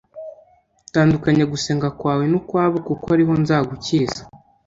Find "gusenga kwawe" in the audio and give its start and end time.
1.53-2.23